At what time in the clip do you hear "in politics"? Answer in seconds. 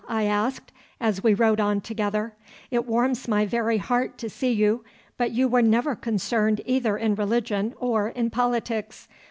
8.09-9.07